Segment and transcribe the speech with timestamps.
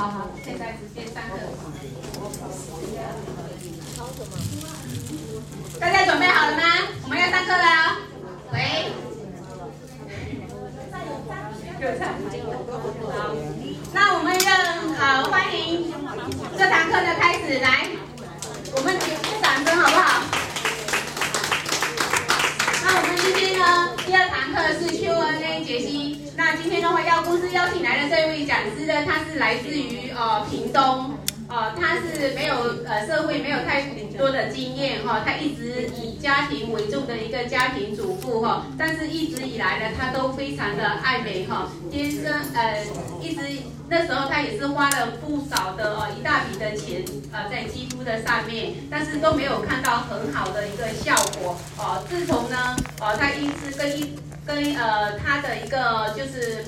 [0.00, 1.36] 好，现在直接三个。
[5.78, 6.62] 大家准备好了吗？
[7.04, 7.98] 我们要上课了。
[8.52, 8.88] 喂。
[13.12, 13.34] 好，
[13.92, 15.92] 那我们让好欢迎
[16.56, 17.88] 这堂课的开始来，
[18.74, 19.04] 我们给
[19.42, 20.22] 掌声好不好？
[22.84, 26.16] 那我们今天呢，第二堂课是 Q&A 解析。
[26.36, 28.26] 那今天的话，要公司邀请来的这
[29.04, 31.14] 他是来自于呃屏东，
[31.48, 32.54] 呃，他是没有
[32.86, 33.82] 呃社会没有太
[34.16, 42.84] 多的经验哈，他一直以家庭为重的一个家庭主妇哈，但是一直以来呢，他都非常的爱美哈，天生呃
[43.20, 43.42] 一直
[43.88, 54.14] 那时候他也是花了不少的呃一大笔的钱呃在肌肤的上面，但是都没有看到很好的一个效果哦，自从呢哦他一直跟一
[54.46, 56.64] 跟呃他的一个就是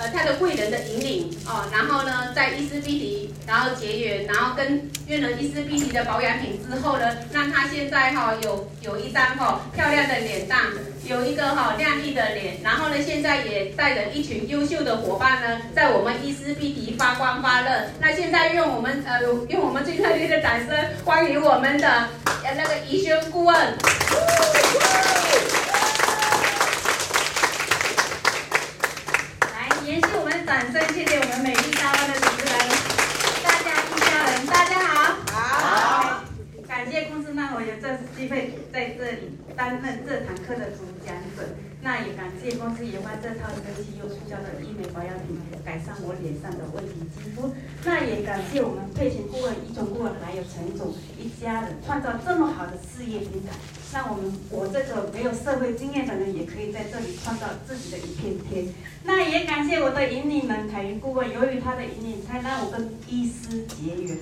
[0.00, 10.60] 呃他的贵人的引领哦，然后呢在伊丝碧媞然后结缘，然后跟用了伊丝碧媞的保养品之后呢，让他现在哈、有有一张哈、漂亮的脸蛋，
[11.04, 17.68] 有一个哈、哦、亮丽的脸，然后呢现在也带着一群优秀的伙伴呢，在我们伊丝碧媞发光发热。
[17.98, 22.08] 那现在用我们呃用我们最热烈的掌声欢迎我们的
[22.56, 23.56] 那个怡萱顾问。
[30.46, 32.58] 掌声，谢谢我们美丽大湾的主持人，
[33.46, 35.14] 大家一家人，大家好。
[35.30, 36.24] 好。
[36.66, 41.54] 感谢公司让我有这次机会在这里担任这堂课的主讲者。
[41.80, 47.54] 那也感谢公司研发这套神奇又促销的医美保养品，改善我脸上的问题肌肤。
[47.84, 53.54] 那也感谢我们配型顾问、一种顾问还有陈总一家人，创造这么好的事业平台。
[53.92, 58.66] 那我们我这个没有社会经验的人，也可以在这里创造自己的一片天。
[59.04, 64.18] 那也感谢我的引领人凯云顾问，由于他的引领，才让我跟医师结缘。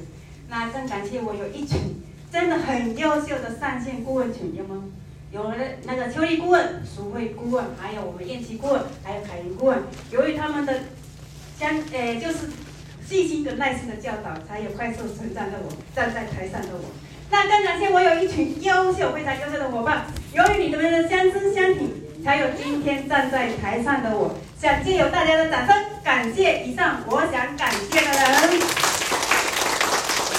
[0.49, 1.97] 那更感谢我有一群
[2.33, 4.85] 真的很优秀的上线顾问群，有吗？
[5.33, 9.83] 有了那个秋丽顾问、淑慧顾问，还有我们燕琪顾问，还有凯云顾问。
[10.13, 10.73] 由于他们的
[11.59, 12.49] 相，诶，就是
[13.05, 16.85] 细心的、耐心的教导，才有快速成长的我，站在台上的我。
[17.31, 20.07] 那更感谢我有一群优秀、非常优秀的伙伴。
[20.33, 21.91] 由于你们的相知相挺，
[22.25, 24.35] 才有今天站在台上的我。
[24.61, 28.23] 想借由大家的掌声，感谢以上我想感谢的人。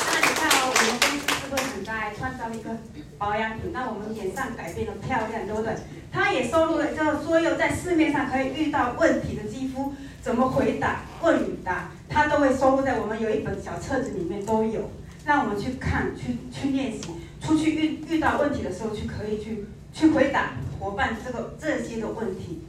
[0.09, 2.69] 那你看哦，我们公司是不是很在创造一个
[3.17, 5.75] 保养品，让我们脸上改变了漂亮，对不对？
[6.11, 14.89] 它也收录了，就是所有在市面上可以遇到问题的肌肤怎么回答问答，它都会收录在我们有一本小册子里面都有。
[15.27, 17.09] 让我们去看，去去练习，
[17.41, 22.61] 出去遇遇到问题的时候，去可以去去回答伙伴这个这些的问题，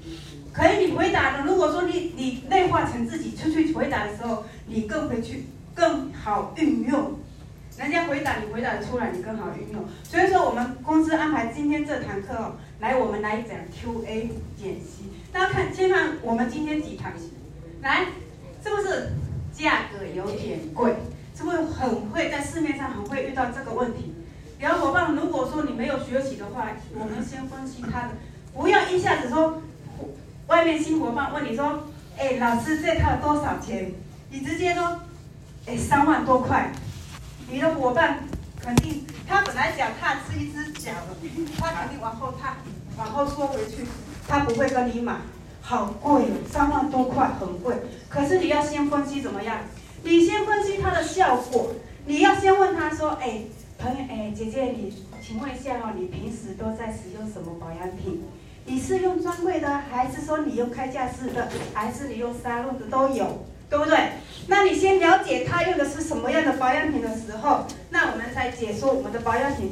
[0.53, 1.45] 可以你回答的。
[1.45, 7.21] 如果说你你内化成自己出去回答的时候，你更会去更好运用，
[7.77, 9.85] 人家回答你回答的出来，你更好运用。
[10.03, 14.31] 所以说，我们公司安排今天这堂课哦，来我们来讲 Q&A
[14.61, 15.13] 解析。
[15.33, 17.13] 大家看，先看我们今天几堂，
[17.83, 18.07] 来，
[18.65, 19.13] 是不是
[19.53, 20.93] 价格有点贵？
[21.39, 24.13] 是不是很会在市面上很会遇到这个问题？
[24.59, 26.67] 然后伙伴，如果说你没有学习的话，
[26.99, 28.09] 我们先分析他的，
[28.53, 29.63] 不要一下子说，
[30.49, 31.85] 外面新伙伴问你说，
[32.19, 33.93] 哎，老师这套多少钱？
[34.31, 34.99] 你直接说，
[35.67, 36.73] 哎，三万多块。
[37.49, 38.19] 你的伙伴
[38.61, 41.17] 肯定，他本来脚踏是一只脚的，
[41.61, 42.57] 他肯定往后踏，
[42.97, 43.87] 往后缩回去，
[44.27, 45.15] 他不会跟你买，
[45.61, 47.77] 好贵哦，三万多块很贵。
[48.09, 49.59] 可是你要先分析怎么样？
[50.03, 51.73] 你先分析它的效果，
[52.07, 53.43] 你要先问他说：“哎，
[53.79, 58.23] 朋友，哎，姐姐，你请问一下哦，你平时都在使用什么保养品？
[58.65, 63.99] 你是用专柜的，还是说你用开架式的，还是你用沙龙的都有，对不对？
[64.47, 69.71] 那你先了解他用的是什么样的保养品的时候，那我们才解说我们的保养品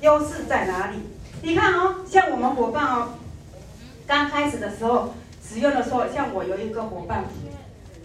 [0.00, 0.98] 优势在哪里。
[1.42, 3.08] 你看哦，像我们伙伴哦，
[4.06, 5.14] 刚开始的时候
[5.46, 7.24] 使用的时候，像我有一个伙伴。”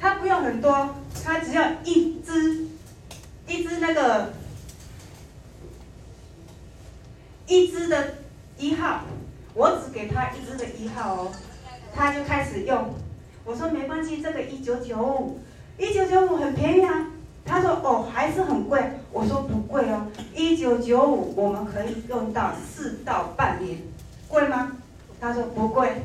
[0.01, 2.67] 他不用很多，它只要一支，
[3.47, 4.33] 一支那个，
[7.47, 8.15] 一支的
[8.57, 9.03] 一号，
[9.53, 11.31] 我只给他一支的一号哦，
[11.93, 12.93] 他就开始用。
[13.45, 15.39] 我说没关系，这个一九九五，
[15.77, 17.07] 一九九五很便宜啊。
[17.45, 18.81] 他说哦，还是很贵。
[19.11, 23.79] 我说不贵哦，一九九五我们可以用到四到半年，
[24.27, 24.77] 贵吗？
[25.19, 26.03] 他说不贵，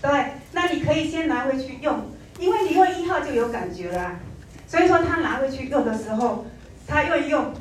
[0.00, 2.00] 对，那你可以先拿回去用。
[2.40, 4.18] 因为你用一号就有感觉了，
[4.72, 6.46] 所以说他拿回去用的时候，
[6.88, 7.52] 他用一用，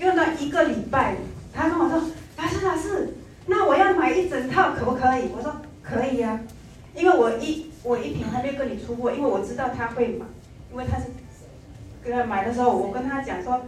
[0.00, 1.14] 用了一个礼拜，
[1.54, 2.02] 他跟我说
[2.36, 3.14] ：“老师，老师，
[3.46, 6.40] 那我要买一整套可不可以？”我说：“可以呀，
[6.96, 10.26] 因为我一我一瓶还没跟你出货，因为我知道他会买，
[10.72, 11.04] 因为他是
[12.02, 13.60] 给他买的时候，我跟他讲说，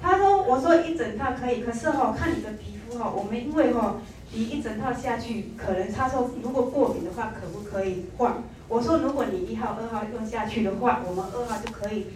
[0.00, 4.00] 他说我说一整套可以，可是哈、哦、看你的皮肤哈、哦，我们因为哈、哦、
[4.32, 8.42] 你一整套下去，可能他说如果过敏的话，可不可以换？
[8.68, 12.06] 我说如果你一号、二号用下去的话，我们二号就可以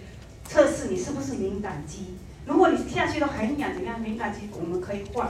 [0.44, 2.16] 测试你是不是敏感肌。
[2.44, 5.28] 如果你下去都很痒，怎样敏感肌我们可以换，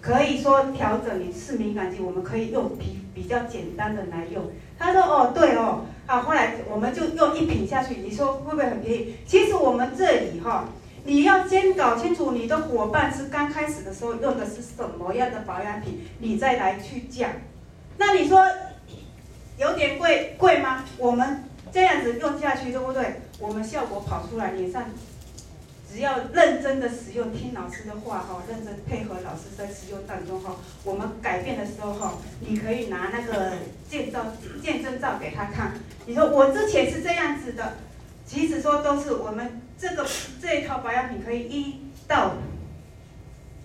[0.00, 4.50] 可以说调整你是敏感肌，我们可以用比比较简单的来用。
[4.78, 9.14] 他说哦对哦，好，后来我们就用一瓶下去，你说会不会很便宜？
[9.26, 10.68] 其实我们这里哈，
[11.04, 17.30] 你要先搞清楚你的伙伴是刚开始的时候用的是什么样的保养品，你再来去讲。
[17.98, 18.44] 那你说
[19.58, 20.84] 有点贵贵吗？
[20.98, 23.20] 我们这样子用下去对不对？
[23.38, 24.84] 我们效果跑出来，脸上。
[25.92, 33.52] 只要认真的使用，听老师的话哈，认真配合老师在使用当中哈，我们改变的时候哈，你可以拿那个
[33.90, 34.24] 见照、
[34.62, 35.74] 见证照给他看。
[36.06, 37.74] 你说我之前是这样子的，
[38.26, 40.06] 其实说都是我们这个
[40.40, 42.34] 这一套保养品可以一到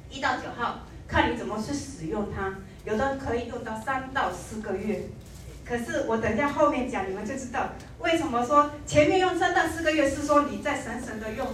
[0.10, 2.56] 一到九号，看你怎么去使用它，
[2.86, 5.10] 有的可以用到三到四个月。
[5.66, 7.70] 可是我等一下后面讲，你们就知道
[8.00, 11.48] 为什么说前面用三到四个月是说你在省省的用。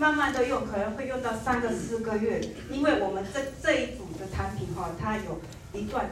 [0.00, 2.40] 慢慢的用，可能会用到三个四个月，
[2.70, 5.40] 因为我们这这一组的产品哈，它有
[5.72, 6.08] 一段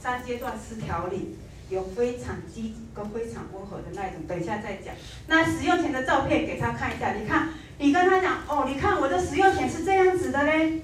[0.00, 1.36] 三阶段是调理，
[1.68, 4.94] 有非常积极跟非常温和的那一种，等一下再讲。
[5.26, 7.48] 那使用前的照片给他看一下，你看，
[7.78, 10.82] 你跟他讲哦，你看我的使用前是这样子的嘞，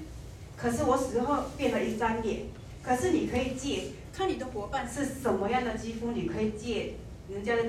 [0.57, 2.41] 可是我死后变了一张脸，
[2.81, 6.95] 可是你可以借，看你的伙伴是什么样的肌肤，你可以借
[7.29, 7.63] 人家的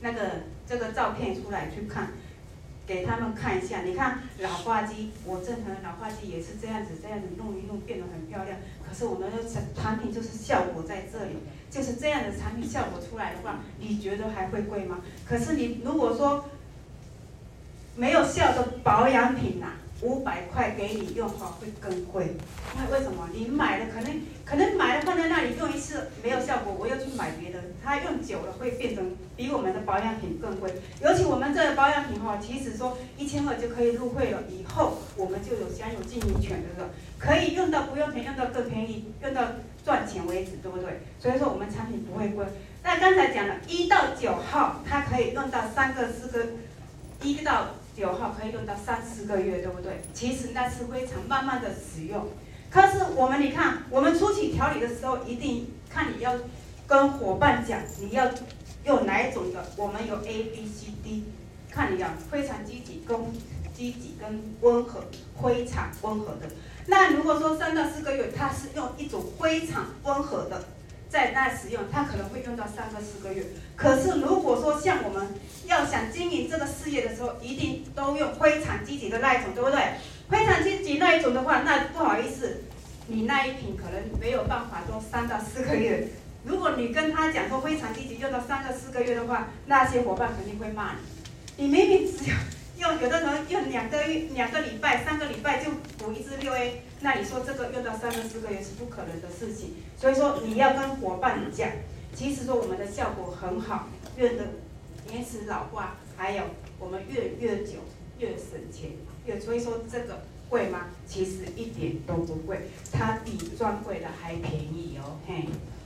[0.00, 2.08] 那个这个照片出来去看。
[2.86, 8.56] 给他们看一下，你看老化肌，我正常的老化肌也是这样子，这样子弄一弄变得很漂亮。
[8.88, 11.36] 可是我们的产产品就是效果在这里，
[11.70, 14.98] 就是这样的产品效果出来的话，你觉得还会贵吗？
[15.26, 16.46] 可是你如果说
[17.96, 22.36] 没有效的保养品呐、五百块给你用哈会更贵，
[22.76, 23.28] 因为为什么？
[23.32, 30.72] 你买了可能可能买了放在那里用一次没有效果，我又去买别的，它用久了会变成比我们的保养品更贵。
[31.02, 39.42] 尤其我们这个保养品哈，其实说一千二就可以入会了，以后我们就有享有经营权的了，可以用到不用钱，用到更便宜，用到
[39.84, 41.00] 赚钱为止，对不对？
[41.18, 42.46] 所以说我们产品不会贵。
[42.84, 46.46] 那刚才讲了一到九号，它可以用到三个四个，
[47.20, 47.66] 一到。
[47.98, 50.00] 九号可以用到三四个月，对不对？
[50.14, 52.28] 其实那是非常慢慢的使用。
[52.70, 56.32] 可是我们你看，我们初期调理的时候，一定看你要
[56.86, 58.30] 跟伙伴讲，你要
[58.84, 59.66] 用哪一种的。
[59.76, 61.24] 我们有 A、B、C、D，
[61.68, 63.18] 看你要非常积极跟
[63.74, 65.02] 积极跟温和，
[65.42, 66.46] 非常温和的。
[66.86, 70.62] 那如果说三到四个月，它是用一种非常温和的。
[71.08, 73.44] 在那使用，它可能会用到三个四个月。
[73.76, 75.34] 可是如果说像我们
[75.66, 79.80] 要想经营这个事业的时候，一定都用非常积极的那一种，对不对？
[80.28, 82.64] 非常积极那一种的话，那不好意思，
[83.06, 86.08] 你那一瓶可能没有办法做三到四个月。
[86.44, 91.64] 如果你跟他讲说非常积极用到三个四个月的话，那些伙伴肯定会骂你。
[91.64, 92.36] 你明明只有。
[92.78, 95.68] 用有的人用两个月、两个礼拜、三个礼拜就
[95.98, 99.74] 补一支六 A，那你说这个用到三个四个月是不可能的事情。
[99.96, 101.70] 所以说你要跟伙伴讲，
[102.14, 104.44] 其实说我们的效果很好，越的
[105.12, 106.42] 延迟老化，还有
[106.78, 107.74] 我们越越久
[108.18, 108.90] 越省钱，
[109.26, 110.86] 越所以说这个贵吗？
[111.06, 115.18] 其实一点都不贵，它比专柜的还便宜哦。
[115.26, 115.44] 嘿，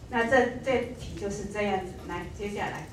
[0.09, 2.87] 那这这题就是这样子，来接下来。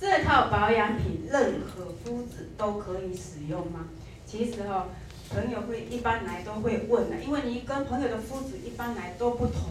[0.00, 3.88] 这套保养品任何肤质都可以使用吗？
[4.26, 4.86] 其实、哦，
[5.34, 9.70] 朋友会一般来都会问的，因为你跟朋友的肤质一般来都不同，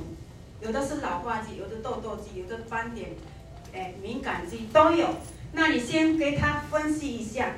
[0.62, 3.12] 有的是老化肌，有的痘痘肌，有的斑点，
[3.74, 5.08] 哎，敏感肌都有。
[5.54, 7.54] 那你先给他分析一下，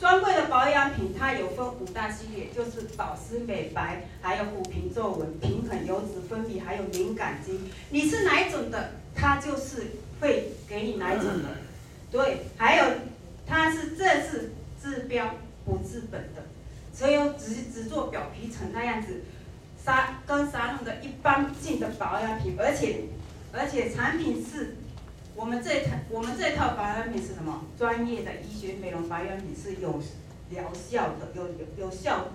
[0.00, 7.60] 专柜的保养品它有分五大系列，就是保湿美白，还有抚平皱纹、平衡油脂分泌，还有敏感肌。
[7.90, 11.50] 你是哪一种的，它就是会给你哪一种的。
[12.10, 12.84] 对，还有，
[13.46, 15.34] 它是这是治标
[15.64, 16.42] 不治本的，
[16.94, 19.22] 所以只只做表皮层那样子，
[19.84, 23.00] 沙跟沙龙的一般性的保养品，而且
[23.52, 24.76] 而且产品是，
[25.34, 27.64] 我们这套我们这套保养品是什么？
[27.76, 30.00] 专业的医学美容保养品是有
[30.50, 32.28] 疗效的，有有有效，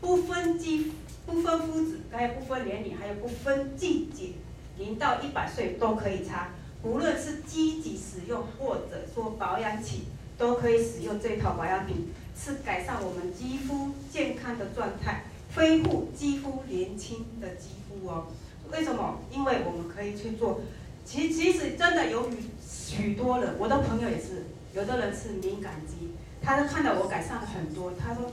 [0.00, 0.92] 不分肌
[1.26, 4.32] 不分肤质，还有不分年龄，还有不分季节，
[4.78, 6.48] 零到一百岁都可以擦。
[6.82, 10.04] 无论是积极使用或者说保养期，
[10.38, 12.08] 都可以使用这套保养品，
[12.42, 18.28] 是改善我们肌肤健康的状态，恢复肌肤年轻的肌肤哦。
[18.72, 19.18] 为什么？
[19.30, 20.62] 因为我们可以去做，
[21.04, 22.34] 其其实真的由于
[22.66, 28.30] 许多人，我的朋友也是，有的人是敏感肌，他都看到我改善了很多，他说，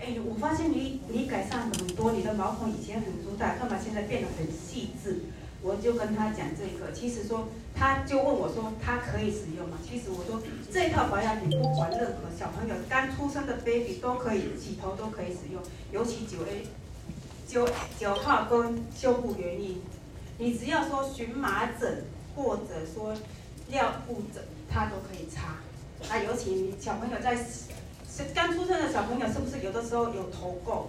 [0.00, 5.20] 哎，我发现你你改善很多，你的毛孔以前很粗大，干嘛现在变得很细致？
[5.62, 9.76] 我就跟他讲这个，其实说，他就问我说，他可以使用吗？
[9.84, 10.40] 其实我说，
[10.72, 16.66] 这套保养品不管任何小朋友刚出生的 baby 都可以洗头都可以使用，尤其九 A
[17.48, 19.76] 九九号跟修复原液，
[20.38, 22.04] 你只要说荨麻疹
[22.34, 23.14] 或者说
[23.68, 25.56] 尿布疹，它都可以擦。
[26.08, 30.86] 那尤其你小朋友在是刚出生的小朋友，是不是有的时候有头垢？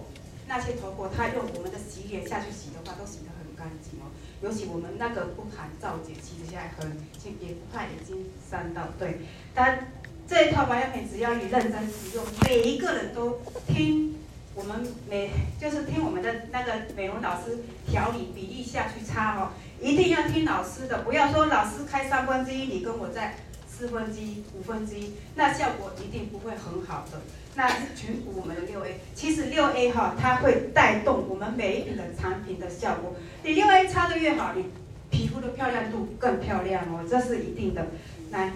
[0.48, 4.06] 那些头垢，他用我们的洗脸下去洗的话，都洗得很干净哦。
[4.42, 8.88] 尤其我们那个不含皂碱，其实现在很也不怕眼睛伤到。
[8.98, 9.20] 对，
[9.54, 9.88] 但
[10.28, 14.14] 这一套保养品只要你认真使用，每一个人都听。
[14.54, 14.74] 我们
[15.06, 19.50] 每就是听我们的那个美容老师调理比例下去擦哦，
[19.82, 23.34] 一定要听老师的，不要说老师开三分之一，你跟我在
[23.68, 27.20] 四分之一、五分之一，那效果一定不会很好的。
[27.56, 33.16] 那全补我们的六 A，其实六 A 哈，它会带动我们每一瓶的产品的效果。
[33.42, 34.66] 你六 A 擦的越好，你
[35.10, 37.86] 皮肤的漂亮度更漂亮哦，这是一定的。
[38.30, 38.52] 来，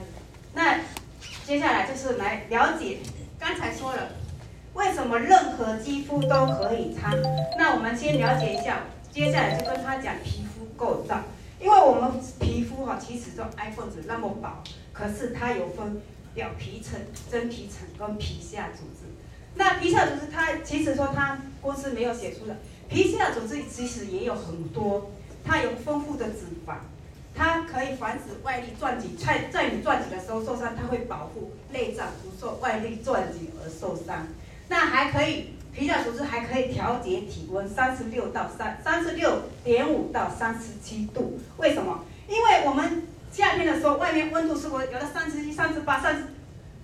[0.54, 0.80] 那
[1.46, 2.98] 接下来就是来了解，
[3.38, 4.08] 刚才说了。
[4.72, 7.12] 为什么任何肌肤都可以擦？
[7.58, 11.22] 那我们先了解一下，接下来就跟他讲皮肤构造。
[11.60, 16.00] 因为我们皮肤哈，其实就 iPhone 纸那么薄，可是它有分
[16.34, 16.98] 表皮层、
[17.30, 19.10] 真皮层跟皮下组织。
[19.54, 22.56] 那皮下组织它其实说它公司没有写出来，
[22.88, 25.10] 皮下组织其实也有很多，
[25.44, 26.74] 它有丰富的脂肪，
[27.34, 34.28] 它可以防止外力撞击，在在你撞击的时候受伤，它会保护内脏不受外力撞击而受伤。
[34.68, 41.40] 那还可以，皮下组织还可以调节体温，三十六到三三十六点五到三十七度。
[41.56, 42.04] 为什么？
[42.28, 43.02] 因为我们
[43.40, 46.24] 夏天的时候，外面温度是不是有的三十七、三十八、三十？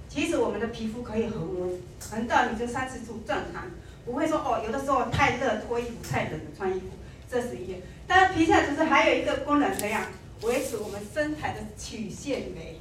[0.09, 1.71] 其实我们的皮肤可以恒温，
[2.11, 3.65] 恒到你这三十度正常，
[4.07, 6.87] 不会说哦，有的时候太热脱衣服，太冷的穿衣服，
[7.31, 7.81] 这是一点。
[8.07, 10.03] 当然，皮下组织还有一个功能，怎样
[10.43, 12.81] 维持我们身材的曲线美？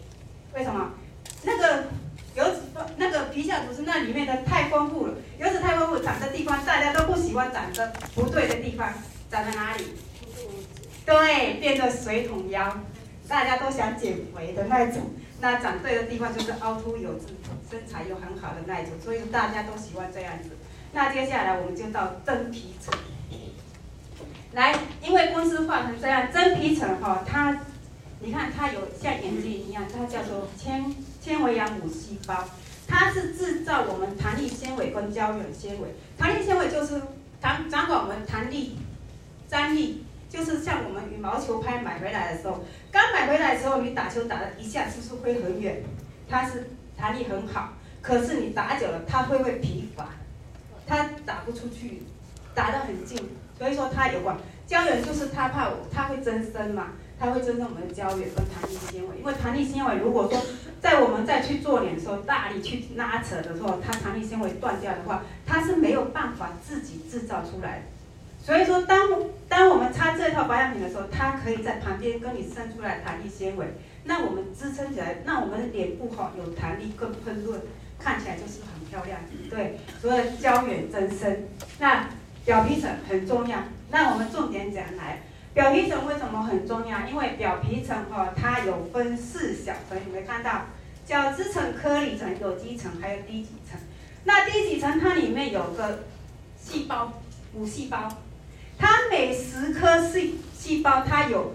[0.56, 0.94] 为什么？
[1.44, 1.84] 那个。
[2.36, 2.58] 油脂
[2.98, 8.94] 那个皮下组织那里面的太丰富了，油脂太丰富，长的地方大家都不喜欢长的不对的地方，
[9.32, 9.86] 长在哪里？
[11.06, 12.78] 对，变成水桶腰，
[13.28, 15.12] 大家都想减肥的那种。
[15.42, 17.28] 那长对的地方就是凹凸有致，
[17.70, 20.50] 身材又很好的那一种，所以大家都喜欢这样子。
[20.94, 22.94] 那接下来我们就到真皮层，
[24.54, 27.60] 来，因为公司画成这样，真皮层哈，它，
[28.22, 30.96] 你看它有像眼睛一样，它叫做纤。
[31.26, 32.46] 纤维样母细胞，
[32.88, 35.96] 它是制造我们弹力纤维跟胶原纤维。
[36.16, 37.02] 弹力纤维就是
[37.42, 38.78] 掌掌管我们弹力、
[39.48, 40.05] 张力，
[40.36, 42.62] 就是像我们羽毛球拍买回来的时候，
[42.92, 45.82] 刚买回来的时候，你打球打了一下，是不是会很远？
[46.30, 50.10] 它是弹力很好，可是你打久了，它会不会疲乏？
[50.86, 52.04] 它打不出去，
[52.54, 53.18] 打得很近，
[53.58, 54.36] 所以说它有关。
[54.68, 56.88] 胶原就是它怕，它会增生嘛。
[57.18, 60.38] 它会增生我们的胶原跟弹力纤维，因为弹力纤维如果说
[60.82, 67.84] 在我们再去做脸的时候，大力去拉扯的时候，它弹力纤维断掉的话，它是没有办法自己制造出来的。
[68.46, 73.66] 所以说当，当当我们擦这套保养品的时候，它可以在旁边跟你生出来弹力纤维，
[74.04, 77.60] 那我们支撑起来，那我们的脸部哈有弹力更喷润，
[77.98, 79.20] 看起来就是很漂亮。
[79.50, 81.48] 对， 除了胶原增生，
[81.80, 82.08] 那
[82.46, 83.58] 表皮层很重要。
[83.90, 85.22] 那我们重点讲来。
[85.56, 87.08] 表皮层为什么很重要？
[87.08, 90.66] 因为表皮层哈，它有分四小层，有没有看到？
[91.06, 93.80] 角质层、颗粒层、有机层，还有低级层。
[94.26, 96.04] 那低级层它里面有个
[96.60, 97.14] 细胞，
[97.54, 98.10] 母细胞，
[98.78, 101.54] 它每十颗细细胞，它有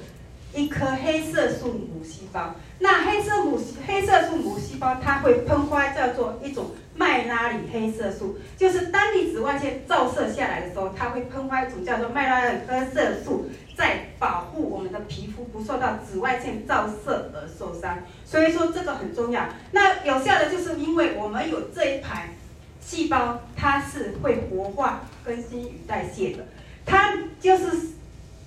[0.55, 2.55] 一颗黑色素母细胞。
[2.79, 13.51] 那黑色母黑色素母细胞，它会喷发，叫做一种麦拉里黑色素，就是当你紫外线照射下来的时候，它会喷发一种叫做麦拉里黑色素。
[13.77, 17.97] 在保护我们的皮肤不受到紫外线照射而受伤，
[18.27, 19.43] 所以说这个很重要。
[19.73, 22.29] 那有效的就是因为我们有这一排
[22.79, 26.45] 细胞，它是会活化、更新与代谢的。
[26.91, 27.91] 它就是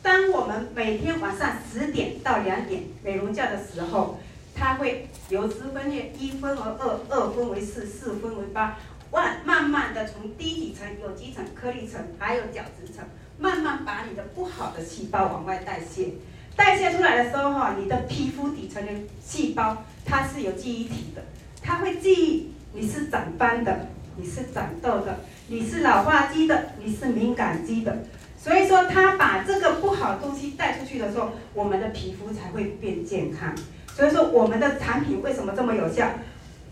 [0.02, 4.20] 当我们每天晚上十点到两点美容觉的时候，
[4.54, 8.78] 它会油脂分裂，一分为二，二分为四，四分为八，
[9.14, 13.06] 慢慢慢的从低底层、有机层、颗粒层还有角质层。
[13.40, 16.10] 慢慢把你的不好的细胞往外代谢，
[16.56, 18.92] 代谢出来的时候哈，你的皮肤底层的
[19.26, 21.24] 细胞它是有记忆体的，
[21.62, 28.04] 它会记忆你是长斑的，你是长痘的，你是老化肌的，你是敏感肌的，
[28.44, 33.56] 所以说它把这个不好的东西带出去的时候，我们的皮肤才会变健康。
[33.96, 36.10] 所以说我们的产品为什么这么有效？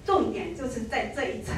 [0.05, 1.55] 重点就是在这一层。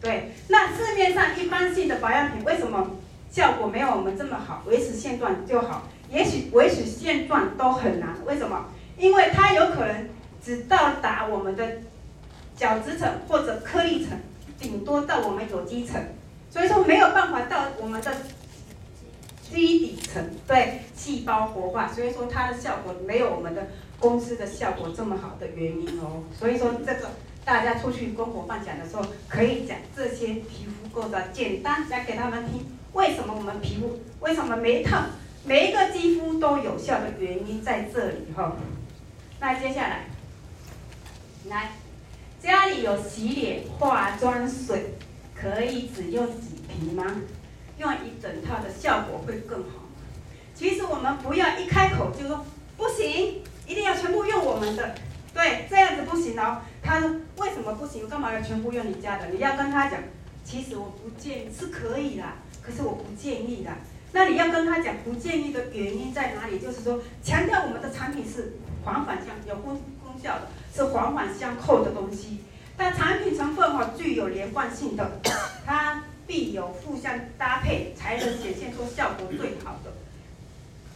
[0.00, 2.90] 对，那市面上一般性的保养品为什么
[3.30, 4.64] 效果没有我们这么好？
[4.66, 8.16] 维持现状就好，也许维持现状都很难。
[8.26, 8.64] 为什么？
[8.98, 10.08] 因为它有可能
[10.44, 11.64] 只到达我们的
[12.56, 14.18] 角质层或者颗粒层，
[14.58, 16.02] 顶多到我们有机层，
[16.50, 18.12] 所以说没有办法到我们的
[19.52, 26.22] 基底层，对，细胞活化，所以说它的效果没有我们的公司的效果这么好的原因哦。
[26.38, 27.10] 所以说这个。
[27.44, 32.60] 大家出去跟伙伴讲的时候，可以讲这些皮肤构造，简单讲给他们听。
[32.92, 33.98] 为什么我们皮肤？
[34.20, 35.04] 为什么每一套
[35.46, 38.54] 每一个肌肤都有效的原因在这里哈。
[39.40, 40.08] 那接下来，
[41.48, 41.70] 来，
[42.38, 44.92] 家里有洗脸化妆水，
[45.34, 47.16] 可以只用几瓶吗？
[47.78, 49.86] 用一整套的效果会更好。
[50.54, 52.44] 其实我们不要一开口就说
[52.76, 54.94] 不行，一定要全部用我们的。
[55.32, 56.62] 对，这样子不行哦。
[56.82, 56.98] 他
[57.36, 58.08] 为什么不行？
[58.08, 59.28] 干嘛要全部用你家的？
[59.28, 60.00] 你要跟他讲，
[60.44, 62.24] 其实我不建议，是可以的，
[62.60, 63.70] 可是我不建议的。
[64.10, 66.58] 那你要跟他讲不建议的原因在哪里？
[66.58, 68.54] 就是说强调我们的产品是
[68.84, 72.40] 环环相有功功效的，是环环相扣的东西。
[72.76, 75.20] 但产品成分哈具有连贯性的，
[75.66, 79.90] 它必有互相搭配才能显现出效果最好的。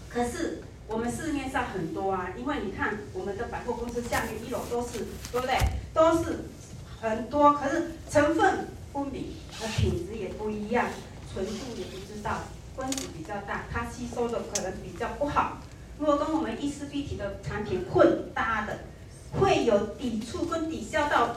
[0.09, 0.63] 可是。
[0.89, 5.57] 我们市面上很多啊，因为你看我们的百货公司下面一楼都是，对不对？
[5.95, 6.41] 都是
[7.01, 10.87] 很多，可是成分不明，和品质也不一样，
[11.33, 12.41] 纯度也不知道，
[12.77, 15.63] 分子比较大，它吸收的可能比较不好。
[15.99, 18.81] 如果跟我们伊丝碧媞的产品混搭的，
[19.41, 21.37] 会有抵触跟抵消到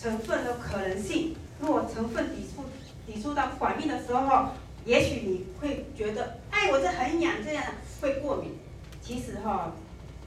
[0.00, 1.34] 成分的可能性。
[1.58, 2.64] 如果成分抵触
[3.06, 4.48] 抵触到反应的时候，
[4.84, 7.64] 也许你会觉得，哎，我这很痒，这样
[8.00, 8.58] 会过敏。
[9.02, 9.72] 其实哈，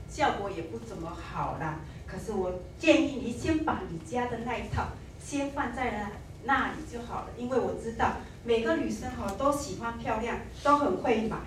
[0.10, 1.80] 效果也不怎么好啦。
[2.06, 4.88] 可是我建议你先把你家的那一套
[5.22, 6.12] 先放在了
[6.44, 11.38] 那里就好了，因为我知道每个女生哈都喜欢漂亮，都很会买，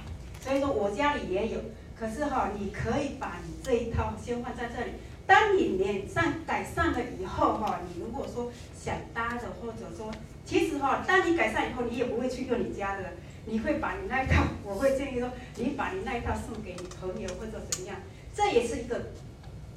[0.41, 1.61] 所以说我家里也有。
[1.99, 4.93] 可是哈，你可以把你这一套先放在这里。
[5.27, 10.11] 当你脸上改善了以后哈，你如果说想搭着或者说，
[10.45, 13.05] 其实哈，当你改善以后，你也不会去用你家的。
[13.47, 17.97] 你会把你那一套，我会建议说，你把你那一套送给你朋友或者怎样，
[18.35, 19.07] 这也是一个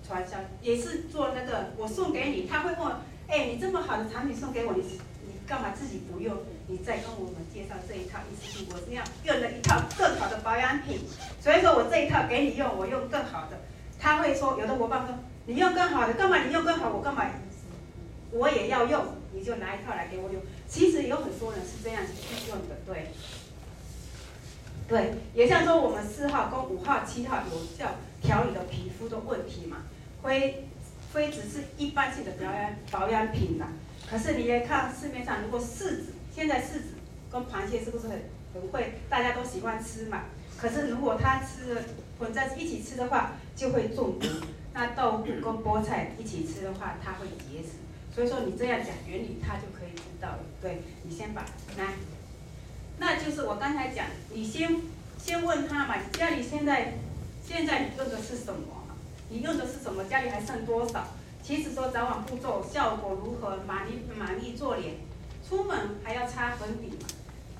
[0.06, 2.94] 传销，也是做那个我送给你，他会问，
[3.30, 4.82] 哎，你这么好的产品送给我，你
[5.26, 6.36] 你干嘛自己不用？
[6.68, 11.00] 你再跟我们介绍这一套，意思是我这样用了一套更好的保养品，
[11.40, 13.58] 所以说我这一套给你用，我用更好的。
[13.98, 17.26] 他会说，有的伙伴说，你用更好的，干嘛你用更好，我干嘛？
[18.34, 20.42] 我也要用，你就拿一套来给我用。
[20.68, 23.08] 其实有很多人是这样去用的，对。
[24.86, 29.78] 对，也像说我们四号跟五号、七号有效调理的皮肤的问题嘛，
[30.22, 30.68] 非
[31.12, 33.70] 非只是一般性的保养保养品啦。
[34.10, 36.84] 可是你也看市面上，如果柿子现在柿子
[37.32, 40.24] 跟螃蟹是不是很很会，大家都喜欢吃嘛？
[40.58, 41.82] 可是如果它吃
[42.20, 44.28] 混在一起吃的话，就会中毒。
[44.74, 47.83] 那豆腐跟菠菜一起吃的话，它会结石。
[48.14, 50.40] 所以说你这样讲原理，他就可以知道了。
[50.62, 51.42] 对，你先把
[51.78, 51.94] 来。
[53.00, 54.82] 那就是我刚才讲，你先
[55.18, 56.94] 先问他嘛，家里现在
[57.44, 58.84] 现在你用的是什么？
[59.30, 60.04] 你用的是什么？
[60.06, 61.08] 家里还剩多少？
[61.42, 63.58] 其实说早晚步骤效果如何？
[63.68, 64.94] 满意满意做脸，
[65.48, 67.08] 出门还要擦粉底嘛？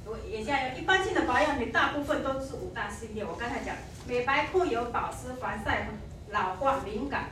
[0.06, 3.26] 我也像一般性的保养品，大部分都是五大系列。
[3.26, 3.76] 我刚才讲，
[4.08, 5.88] 美白、控油、保湿、防晒、
[6.30, 7.32] 老化、敏感。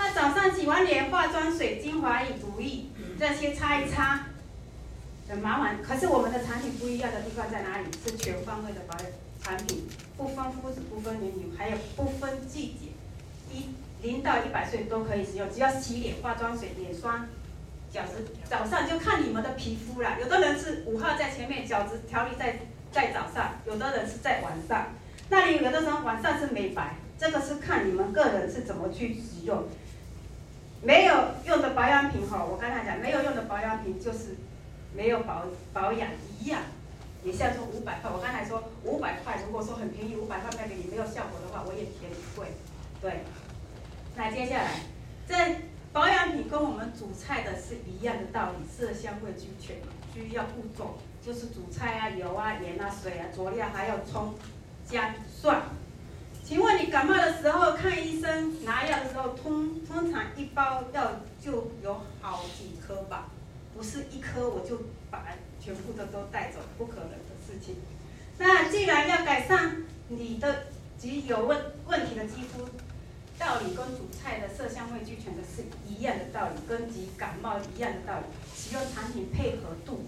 [0.00, 2.86] 那早上洗完脸，化妆水、精华液、乳液
[3.18, 4.28] 这些擦一擦。
[5.28, 7.84] 很麻烦，可是我们的产品不一样的地方在哪里？
[8.02, 9.06] 是全方位的保养
[9.42, 9.86] 产品，
[10.16, 12.88] 不分肤质，不分年龄，还有不分季节，
[13.52, 13.68] 一
[14.00, 15.46] 零到一百岁都可以使用。
[15.52, 17.28] 只要洗脸、化妆水、脸霜、
[17.92, 20.16] 角质，早上就看你们的皮肤啦。
[20.18, 22.60] 有的人是五号在前面，角质调理在
[22.90, 24.94] 在早上；有的人是在晚上。
[25.28, 29.68] 那你有的人晚上是美白，这个是看你们个人是怎么去使用。
[30.82, 31.14] 没有
[31.46, 34.36] 用的保养品哈，我刚才讲没有用的保养品就是。
[34.92, 36.08] 没有保保养
[36.40, 36.62] 一样，
[37.22, 42.48] 也像说五百块，我刚才说五百块，如果说很便宜，五百块卖给你没有效果的话，我也嫌贵。
[43.00, 43.20] 对，
[44.16, 44.80] 那接下来，
[45.28, 45.60] 这
[45.92, 49.76] 保养品跟我们煮菜的是一样的道理，色香味俱全，
[50.12, 54.34] 需要步骤就是煮菜啊，油啊，盐啊，水啊，佐料还要葱、
[54.84, 55.62] 姜、蒜。
[56.50, 63.28] 请问你感冒的时候看医生拿药的时候，通通常一包药就有好几颗吧？
[63.72, 64.82] 不是一颗我就
[65.12, 65.24] 把
[65.60, 67.76] 全部的都带走，不可能的事情。
[68.36, 70.64] 那既然要改善你的
[70.98, 72.64] 及有问问题的肌肤，
[73.38, 78.24] 道理跟煮菜的色香味俱全的是一样的道理，跟及感冒一样的道理。
[78.56, 80.04] 使用产品配合度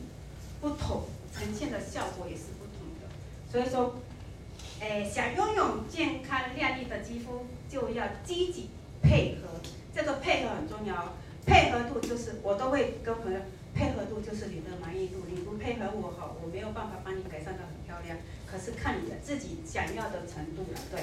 [0.60, 3.06] 不同，呈现的效果也是不同的。
[3.48, 3.94] 所以说，
[4.82, 9.48] 诶，想拥有健康亮丽的肌肤，就要积极配合。
[9.94, 11.14] 这个配合很重要，
[11.46, 13.38] 配合度就是我都会跟朋友，
[13.72, 15.22] 配合度就是你的满意度。
[15.28, 18.18] 你不配合我好，我没有办法帮你改善的很漂亮。
[18.44, 21.00] 可是看你的自己想要的程度了，对。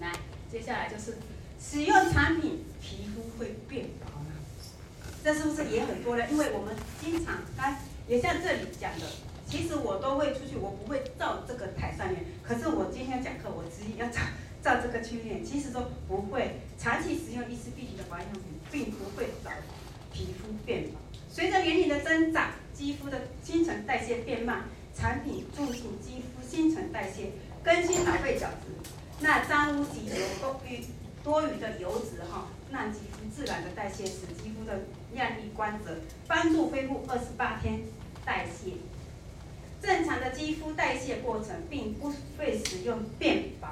[0.00, 0.12] 来，
[0.52, 1.18] 接下来就是
[1.60, 4.30] 使用产品，皮肤会变薄吗？
[5.24, 6.24] 这是不是也很多呢？
[6.30, 9.06] 因为我们经常，来，也像这里讲的，
[9.48, 12.22] 其实我都会出去，我不会照这个台上面。
[12.42, 14.20] 可是我今天讲课，我执意要照
[14.62, 15.42] 照这个去练。
[15.42, 19.50] 其实说不会，长期使用伊丝碧媞的保养品，并不会导
[20.12, 20.98] 皮肤变薄。
[21.30, 27.30] 随着年龄的增长，肌肤的新陈代谢变慢，产品助进肌肤新陈代谢，
[27.62, 28.90] 更新老废角质。
[29.20, 30.84] 那脏污及油多余
[31.24, 34.80] 多余的油脂哈，让肌肤自然的代谢，使肌肤的
[35.14, 37.80] 亮丽光泽，帮助恢复二十八天
[38.26, 38.72] 代谢。
[39.82, 43.68] 正常的肌肤代谢过程，并不会使用变薄。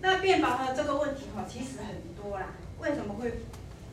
[0.00, 2.54] 那变薄的这个问题哈，其实很多啦。
[2.80, 3.32] 为什么会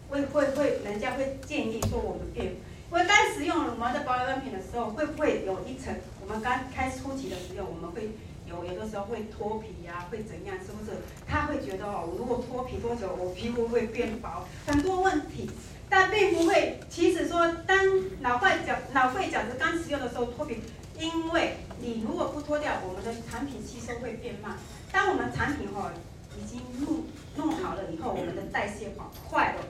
[0.10, 2.56] 会会会人家会建议说我们变？
[2.92, 5.94] 因为刚使用我们的保养品的时候，会不会有一层？
[6.22, 8.10] 我们刚开初期的时候，我们会。
[8.48, 10.56] 有有的时候会脱皮呀、会怎样？
[10.66, 10.98] 是不是？
[11.28, 15.52] 他会觉得哦，如果脱皮多久，我皮肤会变薄，很多问题，
[15.90, 16.80] 但并不会。
[16.90, 17.78] 其实说，当
[18.22, 20.62] 老坏角老废角质刚使用的时候脱皮，
[21.00, 24.58] 因为你如果不脱掉，我们的产品吸收会变慢。
[24.92, 25.92] 当我们产品哈、哦、
[26.40, 27.04] 已经弄
[27.36, 29.62] 弄好了以后，我们的代谢好快了，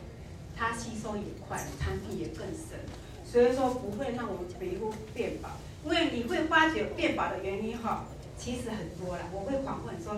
[0.56, 2.80] 它吸收也快，产品也更深，
[3.26, 5.50] 所以说不会让我们皮肤变薄。
[5.84, 8.06] 因为你会发觉变薄的原因哈。
[8.38, 10.14] 其实很多了，我会反问说：“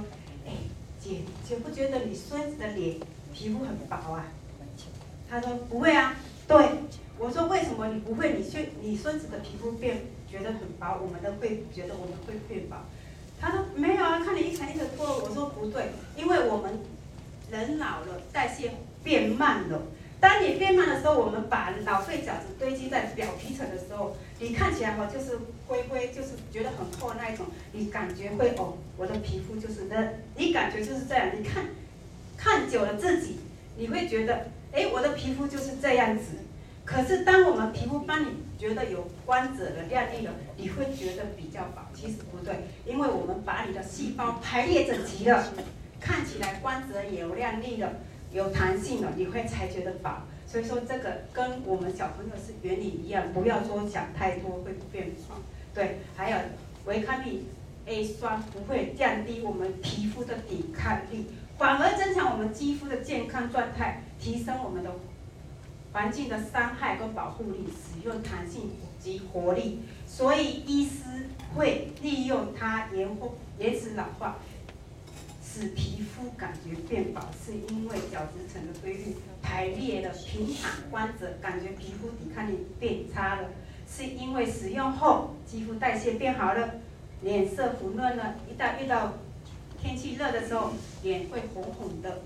[0.45, 0.51] 哎，
[0.99, 2.99] 姐，姐不觉得你孙子的脸
[3.33, 4.27] 皮肤很薄啊？”
[5.29, 6.69] 他说：“不会啊。”对，
[7.17, 8.33] 我说：“为什么你不会？
[8.33, 12.77] 你孙你孙子的皮肤变觉得很薄，我们的会觉得我们会变薄。”
[13.41, 16.79] 他说：“没有啊，看你一层一层脱。”我说：“不对，因为我们
[17.49, 18.71] 人老了，代谢
[19.03, 19.81] 变慢了。”
[20.19, 31.29] 当你变慢的时候，我们把老废角质堆积在表皮层的时候，你看起来哈就是灰灰，就是觉得很厚那一种，你感觉会哦，我的皮肤就是那，你感觉就是这样。
[31.33, 31.67] 你看，
[32.35, 33.39] 看久了自己，
[33.77, 36.35] 你会觉得，哎，我的皮肤就是这样子。
[36.89, 41.83] 可是当我们皮肤帮你觉得有光泽了、亮丽了，你会觉得比较薄。
[41.93, 45.53] 其实不对，因为我们把你的细胞排列整齐了，
[45.99, 47.91] 看起来光泽也有亮丽了。
[48.31, 50.23] 有弹性了，你会才觉得薄。
[50.47, 55.35] 所以说这个跟我们小朋友是原理一样，不要说想太多会变薄。
[55.75, 56.37] 对，还有
[56.85, 57.45] 维康力
[57.85, 64.89] A 酸不会降低我们皮肤的抵抗力，反而增强我们肌肤的健康状态，提升我们的
[65.91, 69.79] 环境的伤害跟保护力，使用弹性及活力。
[70.05, 74.37] 所以医师会利用它延后延迟老化。
[75.51, 83.49] 使皮肤感觉变薄，是因为角质层的规律排列了平坦光泽，感觉皮肤抵抗力变差了，
[83.91, 86.75] 是因为使用后肌肤代谢变好了，
[87.23, 88.35] 脸色红润了。
[88.47, 89.13] 一旦遇到
[89.81, 90.71] 天气热的时候，
[91.01, 92.21] 脸会红红的。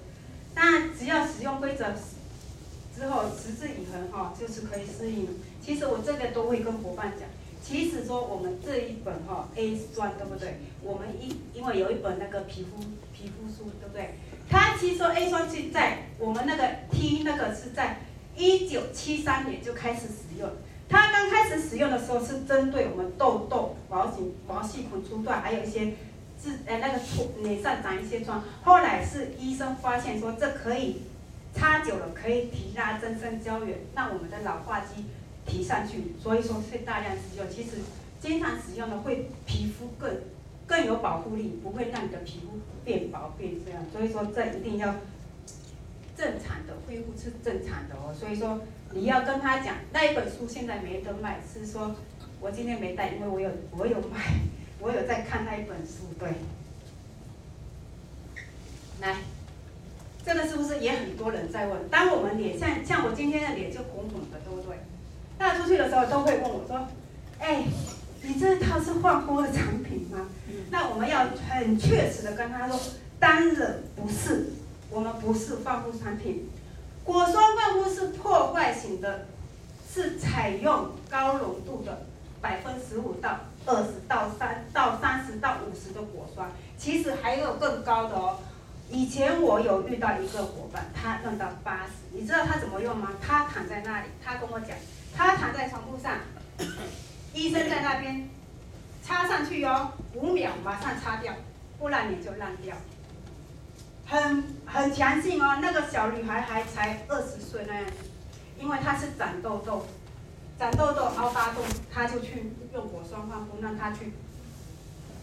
[0.53, 1.95] 但只要使用规则
[2.95, 5.27] 之后持之以恒哈，就是可以适应。
[5.61, 7.27] 其实我这个都会跟伙伴讲。
[7.61, 10.59] 其实说我们这一本哈 A 酸对不对？
[10.81, 14.15] 我们一因为有一本那个皮肤皮肤书对不对？
[14.49, 17.99] 它其实说 A 酸是在我们那个 T 那个是在
[18.35, 20.49] 一九七三年就开始使用。
[20.89, 25.93] 它刚开始使用的时候是针对我们痘痘、毛细毛细孔粗断，还有一些
[26.43, 26.99] 痣呃那个
[27.41, 28.43] 脸上长一些疮。
[28.63, 31.03] 后来是医生发现说这可以
[31.53, 35.05] 擦久了可以提拉增生胶原，让我们的老化肌。
[35.45, 37.45] 提上去，所以说会大量使用。
[37.49, 37.71] 其实
[38.17, 40.21] 经常使用的会皮肤更
[40.65, 43.85] 更有保护力，不会让你的皮肤变薄变这样。
[43.91, 44.95] 所以说这一定要
[46.15, 48.15] 正常的恢复是正常的哦。
[48.17, 48.61] 所以说
[48.91, 51.93] 你要跟他讲，那一本书现在没得卖，是说
[52.39, 54.39] 我今天没带，因为我有我有买，
[54.79, 56.05] 我有在看那一本书。
[56.17, 56.29] 对，
[59.01, 59.17] 来，
[60.25, 61.89] 这个是不是也很多人在问？
[61.89, 64.77] 当我们脸像像我今天的脸就红红的，对不对？
[65.37, 66.87] 那出去的时候都会问我说
[67.39, 67.65] ：“哎，
[68.21, 70.27] 你这套是换肤的产品吗？”
[70.71, 72.79] 那我们要很确实的跟他说
[73.19, 74.51] ：“当然不是，
[74.89, 76.49] 我们不是换肤产品。
[77.03, 79.25] 果酸换肤是破坏型的，
[79.91, 82.05] 是采用高浓度的
[82.39, 88.37] 百分十五到二十到三到三十到五十的果酸，其实还有更高的哦。
[88.93, 93.09] 以前我有遇到一个伙伴，他用到八十，你知道他怎么用吗？
[93.19, 94.77] 他躺在那里，他跟我讲，
[95.17, 96.19] 他躺在床铺上，
[97.33, 98.29] 医生在那边
[99.03, 101.33] 插上去哟，五秒马上插掉，
[101.79, 102.75] 不然你就烂掉。
[104.05, 107.93] 很很强劲哦，那个小女孩还才二十岁那样子，
[108.59, 109.87] 因为她是长痘痘，
[110.59, 114.13] 长痘痘凹大洞，她就去用果酸焕肤让她去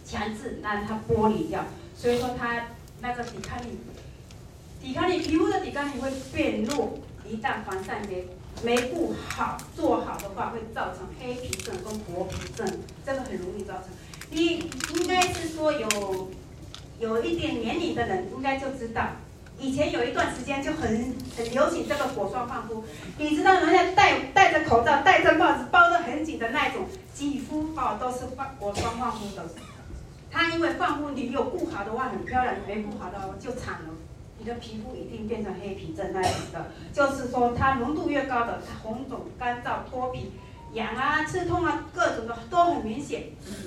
[0.04, 2.64] 强制让它剥离掉，所以说她
[3.01, 3.79] 那个抵抗力，
[4.83, 8.27] 抵抗力皮肤的抵抗力会变弱，一旦防晒没
[8.63, 12.67] 没顾好做好的话，会造成黑皮症跟薄皮症，
[13.05, 13.85] 这个很容易造成。
[14.31, 16.31] 你应该是说有。
[16.99, 19.07] 有一点年龄的人应该就知道，
[19.59, 22.85] 以前有一段时间就很很流行这个果酸焕肤，
[23.17, 26.85] 你知道人家戴戴着口罩、戴着帽子包得很紧的那种，
[27.15, 29.49] 肌肤哦都是放果酸焕肤的。
[30.31, 33.88] 它因为放肤你有不好的话很漂亮，没不好的话就惨了，
[34.38, 36.71] 你的皮肤一定变成黑皮症那样子的。
[36.93, 40.33] 就是说它浓度越高的，它红肿、干燥、脱皮、
[40.73, 43.25] 痒啊、刺痛啊，各种的都很明显。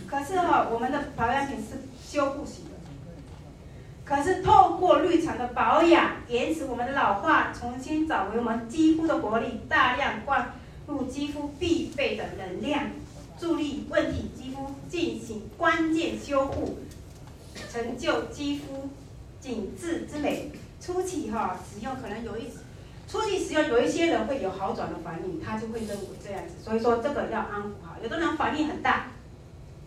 [0.08, 2.72] 可是哈、哦，我们的保养品是修复型的。
[4.06, 10.54] 可是透过绿茶的保养，延迟我们的老化，重新找回我们肌肤的活力，大量灌
[10.88, 12.84] 入肌肤必备的能量，
[13.40, 16.78] 助力问题肌肤进行关键修复，
[17.72, 18.90] 成就肌肤
[19.40, 20.52] 紧致之美。
[20.80, 22.50] 初期哈使用可能有一，
[23.08, 27.96] 初期使用有一些人会有好转的反应，他就会认为这样子，所以说这个要安抚好。
[28.02, 29.08] 有的人反应很大，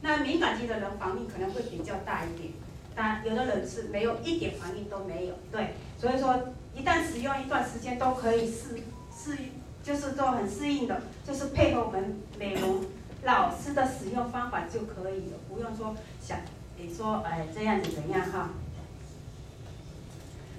[0.01, 2.53] 那敏感肌的人反应可能会比较大一点。
[2.95, 6.35] 但有的人是没有一点反应都没有，对，所以说
[6.75, 8.77] 一旦使用一段时间都可以适
[9.15, 9.51] 适应，
[9.83, 12.81] 就是说很适应的，就是配合我们美容
[13.27, 16.39] 老师的使用方法就可以了，不用说想
[16.79, 18.51] 你说哎这样子怎样哈。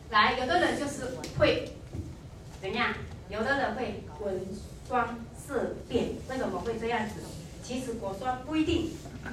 [0.10, 1.72] 来，有的人就是会
[2.62, 2.94] 怎样，
[3.30, 4.42] 有的人会纹
[4.88, 7.16] 双色变，为什么会这样子？
[7.64, 8.92] 其实果酸不一定。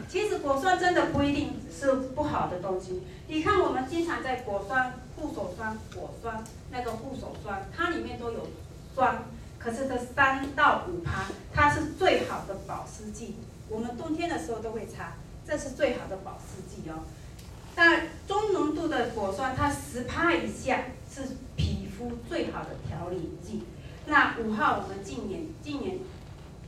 [0.08, 3.02] 其实果酸真的不一定是不好的东西。
[3.28, 6.42] 你看，我们经常在果酸、护手霜、果酸
[6.72, 8.48] 那个护手霜，它里面都有
[8.92, 9.22] 酸，
[9.64, 11.24] 可是这三到五趴，
[11.54, 13.36] 它是最好的保湿剂。
[13.70, 15.14] 我们冬天的时候都会擦，
[15.46, 17.00] 这是最好的保湿剂哦。
[17.74, 21.22] 那中浓度的果酸，它十趴以下是
[21.56, 23.64] 皮肤最好的调理剂。
[24.04, 25.98] 那五号我们净颜净颜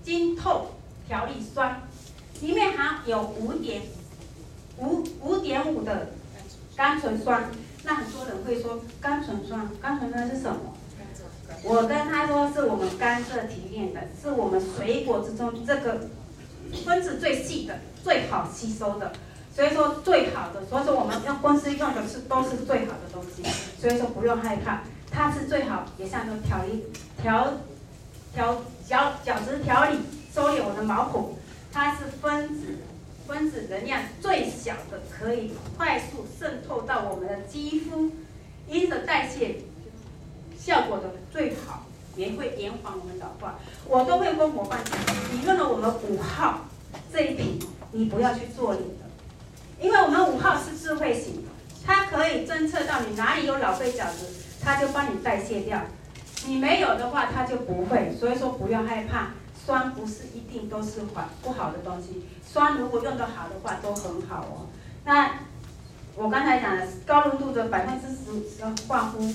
[0.02, 0.72] 晶透
[1.06, 1.82] 调理霜。
[2.40, 3.80] 里面含有五点
[4.78, 6.08] 五五点五的
[6.76, 7.50] 甘醇酸，
[7.82, 10.75] 那很多人会说甘醇酸，甘醇酸是什么？
[11.68, 16.00] 我跟他说是我们甘蔗提炼的，是我们水果之中这个
[16.84, 19.12] 分子最细的，最好吸收的，
[19.52, 23.42] 所以说最好的，所以说我们用公司用的是都是最好的东西，
[23.80, 26.84] 所以说不用害怕，它是最好，也像说调理
[27.20, 27.54] 调
[28.32, 29.98] 调角角质调理，
[30.32, 31.34] 收敛我的毛孔。
[31.72, 32.78] 它是分子，
[33.26, 38.10] 分子能量最小的，可以快速渗透到我们的肌肤，
[38.66, 39.56] 因此代谢
[40.66, 43.54] 效果的最好，也会延缓我们老化。
[43.88, 44.98] 我都会跟伙伴讲，
[45.32, 46.62] 你用了我们五号
[47.12, 47.60] 这一瓶，
[47.92, 49.04] 你不要去做脸的，
[49.80, 51.44] 因为我们五号是智慧型，
[51.86, 54.26] 它可以侦测到你哪里有老废角质，
[54.60, 55.80] 它就帮你代谢掉。
[56.48, 59.28] 你没有的话，它就不会，所以说不要害怕。
[59.64, 64.66] 酸不是一定都是坏不好的东西，酸如果用得好的话都很好哦。
[65.04, 65.40] 那
[66.16, 69.28] 我刚才讲的高浓度的百分之十五的焕肤，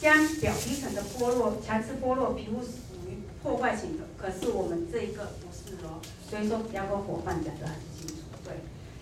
[0.00, 4.04] 将表皮层的剥落，强制剥落，皮肤属于破坏型的。
[4.16, 8.22] 可是我们这一个不是哦，所以说要跟伙伴讲得很清楚。
[8.44, 8.54] 对，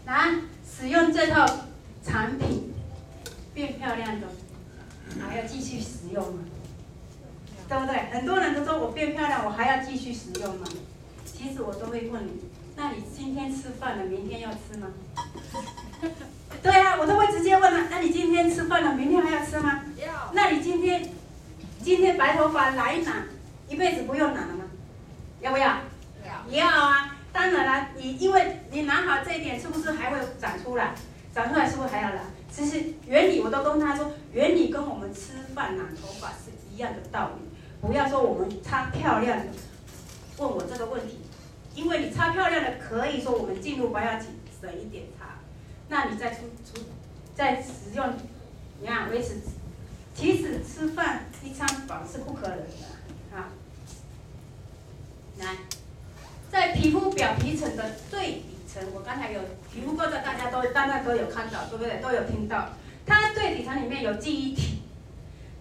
[0.04, 1.46] 那使用这套
[2.04, 2.72] 产品
[3.52, 4.26] 变漂亮的，
[5.20, 6.40] 还要继续使用吗？
[7.68, 7.96] 对不对？
[8.12, 10.66] 很多人都说我变漂亮，我还要继续使用吗？
[11.24, 12.30] 其实我都会问你，
[12.76, 14.88] 那你今天吃饭了，明天要吃吗？
[16.62, 17.88] 对啊，我都会直接问了。
[17.90, 19.82] 那你今天吃饭了，明天还要吃吗？
[19.96, 20.32] 要。
[20.32, 21.08] 那你今天
[21.82, 23.26] 今天白头发染一染，
[23.68, 24.64] 一辈子不用染了吗？
[25.40, 25.78] 要不要？
[26.24, 26.58] 要。
[26.58, 30.94] 要啊，当然了，你因为你染好这一点，是不是还会长出来？
[31.34, 32.20] 长出来是不是还要染？
[32.50, 37.46] 其实原理我都跟他说，原理跟我们吃饭染头发是一样的道理。
[37.80, 39.44] 不要说我们擦漂亮的，
[40.38, 41.20] 问我这个问题，
[41.74, 44.28] 因为你擦漂亮的可以说我们进入保养期
[44.60, 45.15] 省一点擦，
[45.88, 46.82] 那你再出出
[47.34, 48.14] 再使用，
[48.80, 49.36] 你看维持，
[50.14, 53.48] 其实吃饭一餐饱是不可能的啊。
[55.38, 55.56] 来，
[56.50, 59.40] 在皮肤表皮层的最底层，我刚才有
[59.72, 62.00] 皮肤科的大家都大概都有看到，对不对？
[62.02, 62.70] 都有听到，
[63.04, 64.82] 它最底层里面有记忆体，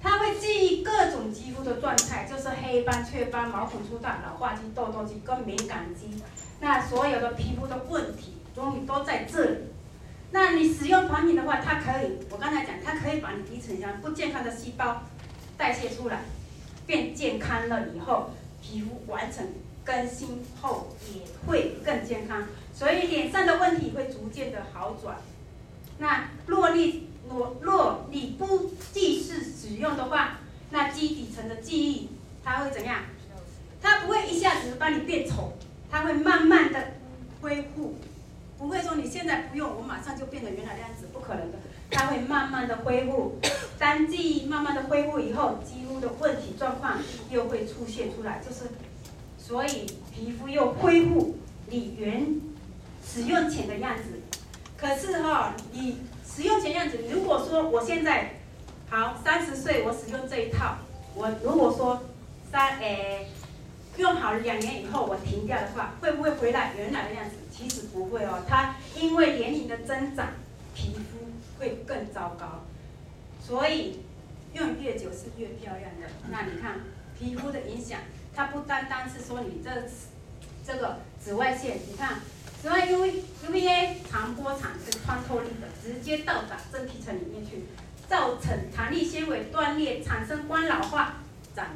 [0.02, 6.24] 它会记忆各种肌肤的状态，就是黑斑、雀斑、毛孔粗大、老化肌、痘痘肌跟敏感肌，
[6.62, 9.58] 那所有的皮肤的问题，终于都在这里。
[10.32, 15.04] 那你使用产品的话，它可以，我刚才讲，它可以把你底层上不健康的细胞
[15.58, 16.24] 代谢出来，
[16.86, 19.48] 变健康了以后，皮肤完成
[19.84, 25.18] 更新后也会更健康，所以脸上的问题会逐渐的好转。
[26.00, 30.40] 那若你若若你不继续使用的话，
[30.72, 32.10] 那基底层的记忆
[32.44, 33.04] 它会怎样？
[33.82, 35.54] 它不会一下子帮你变丑，
[35.90, 36.94] 它会慢慢的
[37.40, 37.96] 恢复。
[38.58, 41.58] 不会说你现在不用，我马上就变成原来的样子，不可能的。
[41.92, 43.38] 它会慢慢的恢复，
[43.78, 46.98] 当记忆慢慢的恢复以后，肌肤的问题状况
[47.30, 48.72] 又会出现出来，就是，
[49.38, 51.38] 所以皮肤又恢复
[51.68, 52.40] 你原
[53.06, 54.04] 使用前的样子。
[54.78, 58.32] 可是哈，你使用前样子，如果说我现在
[58.90, 60.78] 好三十岁，我使用这一套，
[61.14, 62.02] 我如果说
[62.52, 63.28] 三诶
[63.98, 67.36] 用好两年以后我停掉的话，会不会回来原来的样子？
[67.58, 70.34] 其实不会哦，它因为年龄的增长，
[70.74, 72.66] 皮肤会更糟糕，
[73.42, 74.02] 所以
[74.54, 76.08] 用越久是越漂亮的。
[76.30, 76.82] 那你看
[77.18, 78.00] 皮肤的影响，
[78.36, 79.72] 它不单单是说你这
[80.68, 82.20] 这个紫外线，你看
[82.62, 87.64] 紫外 U UVA 长波长是穿透力的，直接到达真皮层里面去，
[88.10, 91.22] 造成弹力纤维断裂，产生光老化、
[91.56, 91.68] 长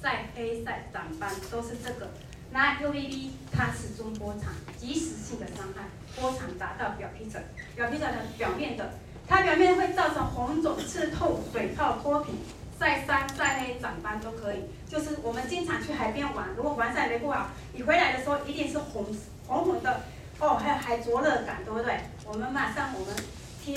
[0.00, 2.08] 晒黑、晒长斑，都是这个。
[2.52, 7.42] 那 UVB 它是中波长，即时性的伤害，波长达到表皮层，
[7.74, 8.92] 表皮层的表面的，
[9.26, 12.32] 它表面会造成红肿、刺痛、水泡、脱皮、
[12.78, 14.58] 晒伤、晒黑、长斑都可以。
[14.86, 19.06] 就是我们经常去海边玩，如果玩晒没不好，你回来的时候一定是红
[19.46, 20.02] 红红的，
[20.38, 22.00] 哦，还有还灼热感，对不对？
[22.26, 23.16] 我们马上我们
[23.64, 23.74] 贴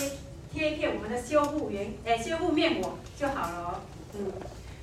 [0.51, 3.79] 贴一片我们的修复原，哎，修复面膜就好了哦，
[4.13, 4.33] 嗯。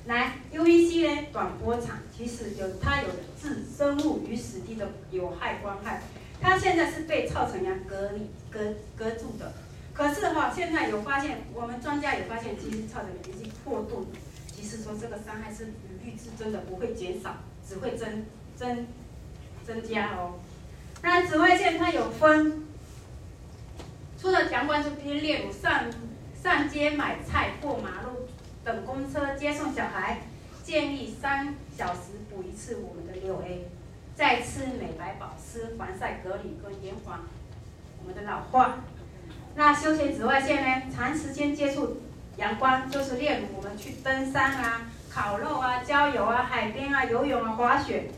[0.05, 3.07] 来，UVC 呢，短波长，其实有它有
[3.41, 6.01] 致生物与死地的有害光害，
[6.41, 8.59] 它现在是被造成要隔离、隔
[8.97, 9.53] 隔住的。
[9.93, 14.05] 可是哈，现在有发现，我们专家有发现，其实造成免疫破洞，
[14.53, 18.25] 其实说这个伤害是与日俱增的，不会减少，只会增
[18.57, 18.85] 增
[19.65, 20.33] 增加哦。
[21.01, 22.65] 那紫外线它有分，
[24.19, 25.85] 除了强光这边，例如上
[26.41, 28.27] 上街买菜、过马路。
[28.63, 30.21] 等公车接送小孩，
[30.63, 31.99] 建议三小时
[32.29, 33.67] 补一次我们的六 A，
[34.15, 37.19] 再吃美白保湿、防晒、隔离跟延缓
[38.01, 38.79] 我们的老化。
[39.55, 40.83] 那休闲紫外线呢？
[40.95, 41.97] 长时间接触
[42.37, 48.09] 阳光，就是例如我们去登山啊、烤肉啊、郊游啊、海边啊、游泳啊、滑雪，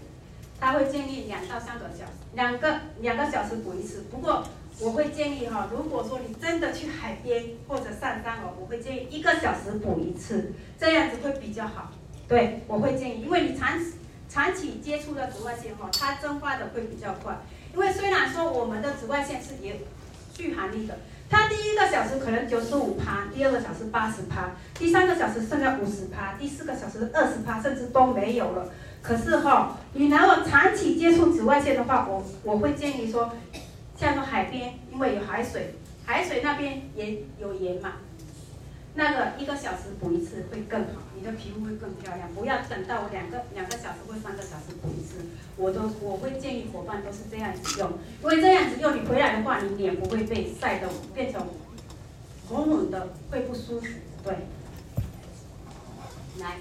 [0.59, 4.05] 它会建议两到三个小时，两个两个小时补一次。
[4.11, 4.43] 不过
[4.81, 11.91] 我会建议哈，如果说你真的去海边或者上山哦，我会建议一个小时补一次，这样子会比较好。
[12.27, 13.69] 对，我会建议，因为你长
[14.27, 17.37] 长期接触的紫外线哈，它蒸发的会比较快。
[17.73, 19.79] 因为虽然说我们的紫外线是也
[20.35, 20.97] 续航力的，
[21.29, 28.69] 它第一个小时可能九十五趴，第二个小时八十趴，第三个小时剩下五十趴，第四个小时二十趴，甚至都没有了。
[29.01, 33.31] 可是哈，你如果长期接触紫外线的话，我我会建议说。
[33.97, 37.93] 像说海边，因为有海水，海水那边也有盐嘛，
[38.93, 42.29] 那个一个小时补一次会更好，你的皮肤会更漂亮。
[42.33, 47.91] 不要等到两个两个小时或三个小时补一次，我都我会建议伙伴都是这样子用，
[48.23, 51.41] 因为这样子用你回来的话，你脸不会被晒得变成
[52.49, 53.87] 红红的，会不舒服。
[54.23, 54.33] 对，
[56.39, 56.57] 来，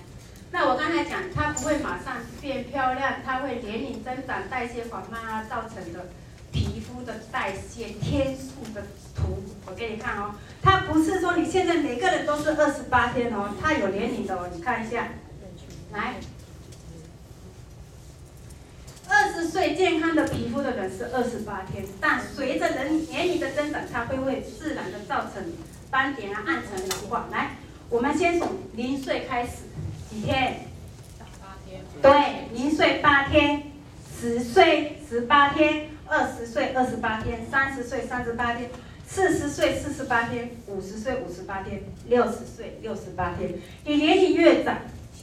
[0.52, 6.06] 那我刚才讲，它不会马上变漂亮，它会年龄增长、代谢缓慢啊造成的。
[6.54, 8.82] 皮肤的代谢天数的
[9.14, 10.36] 图，我给你看哦。
[10.62, 14.48] 它不是说你现在每个人都是二十八天哦，它有年龄的哦。
[14.54, 15.08] 你看一下，
[15.92, 16.14] 来，
[19.08, 25.42] 二十岁健康的皮肤的人是二十八天，但随着人年龄的增长，它会会自然的造成
[25.90, 27.26] 斑点啊、暗沉、老化。
[27.32, 27.56] 来，
[27.90, 29.64] 我们先从零岁开始，
[30.08, 30.68] 几天？
[31.18, 31.82] 八天。
[32.00, 33.72] 对，零岁八天，
[34.20, 35.90] 十岁十八天。
[36.06, 38.70] 二十岁二十八天，三十岁三十八天，
[39.06, 43.54] 四十岁四十八天，五十岁五十八天，六十岁六十八天。
[43.84, 44.76] 你年龄越长，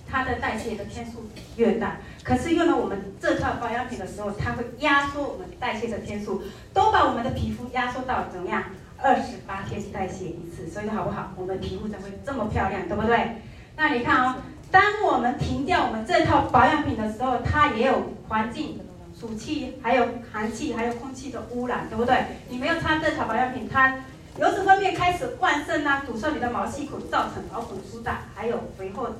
[0.09, 1.97] 它的代谢的天数越大。
[2.23, 6.41] 可是用了我们这套保养品的时候，它会压缩我们代谢的天数，
[6.73, 8.63] 都把我们的皮肤压缩到怎么样？
[8.97, 11.31] 二十八天代谢一次，所以好不好？
[11.35, 13.37] 我们皮肤才会这么漂亮，对不对？
[13.75, 14.35] 那你看哦，
[14.69, 18.79] 当我们停掉我们这套保养品的时候，它也有环境。
[19.21, 20.03] 暑气，还有
[20.33, 22.25] 寒气，还有空气的污染，对不对？
[22.49, 23.99] 你没有擦这套保养品，它
[24.39, 29.13] 油脂分泌开始旺盛啊，堵塞你的毛细孔，造成毛孔粗大，还有肥厚的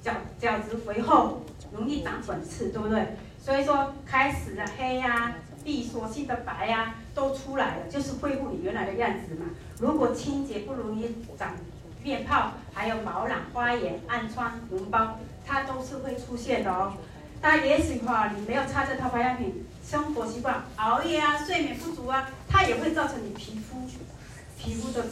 [0.00, 3.08] 角角质肥厚，容易长粉刺，对不对？
[3.38, 9.44] 所以说开始的黑呀、啊、闭锁性的白呀、都出来了，就是恢复你原来的样子嘛。
[9.78, 11.52] 如果清洁不容易长
[12.02, 16.94] 面泡，还有毛囊、发炎、暗疮、脓包，它都是会出现的哦。
[17.42, 23.88] 但也许哈，你没有擦这套保养品，生活习惯熬夜啊、睡眠不足啊，它也会造成你皮肤
[24.58, 25.06] 皮肤的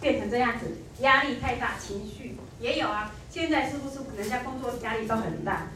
[0.00, 0.78] 变成这样子。
[1.00, 3.10] 压力太大，情绪也有啊。
[3.28, 5.66] 现在是不是人家工作压力都很大？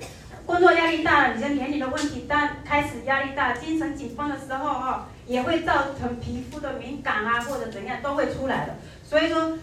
[0.46, 8.76] 工作压力大了，你的年龄的问题，当开始压力大、精神紧绷的时候哈，也会造成皮肤的敏感啊，或者怎样都会出来的。
[9.04, 9.58] 所以说。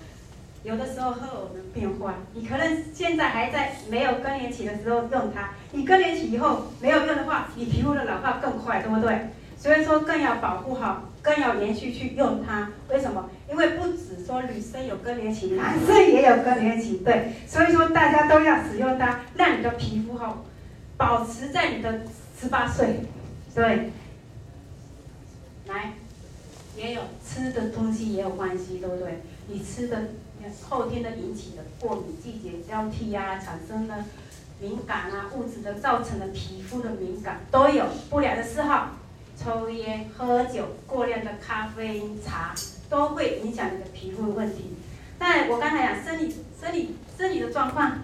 [0.66, 9.30] 有的时候荷尔蒙变化，你可能现在还在没有更年期的时候用它，你更年期以后没有用的话，你皮肤的老化更快，对不对？
[9.60, 12.72] 所以说更要保护好，更要连续去用它。
[12.90, 13.30] 为什么？
[13.48, 17.34] 因为不止说女生有更年期，男生也有更年期，对。
[17.46, 20.44] 所以说大家都要使用它，让你的皮肤好
[20.98, 22.02] 保持在你的
[22.42, 23.02] 十八岁，
[23.54, 23.92] 对。
[25.68, 25.94] 来，
[26.76, 29.22] 也有吃的东西也有关系，对不对？
[29.48, 30.02] 你吃的。
[30.70, 33.96] 后天的引起的过敏，季节交替、啊，产生的
[34.60, 37.86] 敏感啊，物质的造成的皮肤的敏感都有。
[38.10, 38.92] 不良的嗜好，
[39.38, 42.56] 抽烟、喝酒、过量的咖啡因、茶，
[42.90, 44.74] 都会影响你的皮肤的问题。
[45.20, 48.00] 那我刚才讲生理、生理、生理的状况，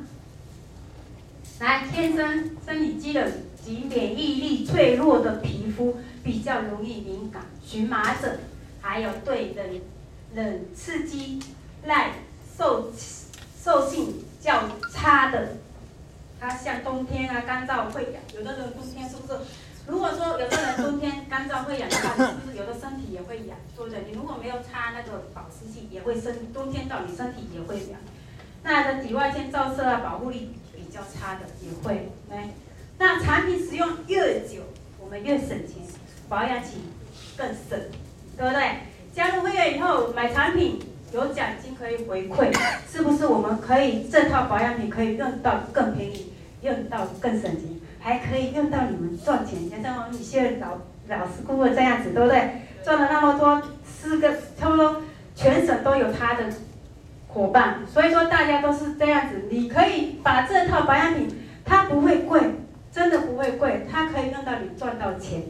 [1.60, 3.32] 来，天生生理机能
[3.64, 8.40] 及免疫力脆弱的皮肤比较容易敏感，荨麻疹，
[8.82, 9.82] 还有对冷
[10.36, 11.40] 冷刺激
[11.86, 12.12] 耐。
[12.62, 12.92] 受
[13.60, 15.58] 受性较差的，
[16.40, 19.40] 它像冬天啊干燥会痒，有的人冬天是不是？
[19.88, 24.04] 如果说有的人冬天干燥会痒的话，是不是有的身体也会痒，对不对？
[24.08, 28.00] 你如果没有擦那个保湿剂，也会生冬天到你身体也会痒。
[28.62, 32.52] 那的紫外线照射啊，保护力比较差的也会来。
[33.00, 34.62] 那产品使用越久，
[35.00, 35.82] 我们越省钱，
[36.30, 36.84] 保养起
[37.36, 37.90] 更省，
[38.38, 38.82] 对不对？
[39.16, 40.80] 加入会员以后买产品。
[41.12, 42.56] 有奖金可以回馈，
[42.90, 46.32] 是不是我们可以这套保养品可以用到更便宜，
[46.62, 47.64] 用到更省钱，
[48.00, 49.70] 还可以用到你们赚钱？
[49.70, 52.62] 像像我们米歇尔老老师顾问这样子，对不对？
[52.84, 55.02] 赚了那么多，四个差不多
[55.36, 56.46] 全省都有他的
[57.28, 59.44] 伙伴，所以说大家都是这样子。
[59.50, 61.28] 你可以把这套保养品，
[61.66, 62.42] 它不会贵，
[62.92, 65.44] 真的不会贵，它可以用到你赚到钱，